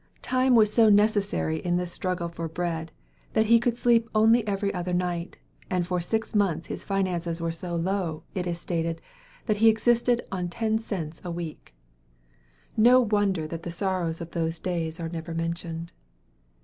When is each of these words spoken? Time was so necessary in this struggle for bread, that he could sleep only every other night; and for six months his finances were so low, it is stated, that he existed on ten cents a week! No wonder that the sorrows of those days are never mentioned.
Time 0.23 0.55
was 0.55 0.73
so 0.73 0.89
necessary 0.89 1.57
in 1.59 1.77
this 1.77 1.91
struggle 1.91 2.27
for 2.27 2.47
bread, 2.49 2.91
that 3.33 3.45
he 3.45 3.59
could 3.59 3.77
sleep 3.77 4.09
only 4.15 4.41
every 4.47 4.73
other 4.73 4.93
night; 4.93 5.37
and 5.69 5.85
for 5.85 6.01
six 6.01 6.33
months 6.33 6.65
his 6.69 6.83
finances 6.83 7.39
were 7.39 7.51
so 7.51 7.75
low, 7.75 8.23
it 8.33 8.47
is 8.47 8.57
stated, 8.57 8.99
that 9.45 9.57
he 9.57 9.69
existed 9.69 10.23
on 10.31 10.49
ten 10.49 10.79
cents 10.79 11.21
a 11.23 11.29
week! 11.29 11.75
No 12.75 12.99
wonder 12.99 13.45
that 13.45 13.61
the 13.61 13.69
sorrows 13.69 14.19
of 14.21 14.31
those 14.31 14.59
days 14.59 14.99
are 14.99 15.07
never 15.09 15.35
mentioned. 15.35 15.91